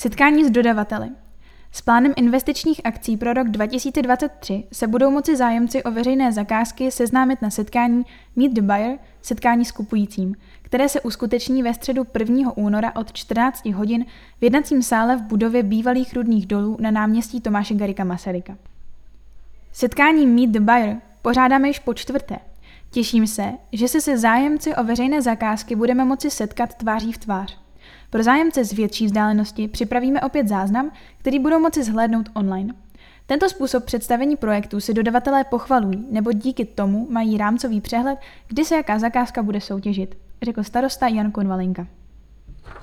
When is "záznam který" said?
30.48-31.38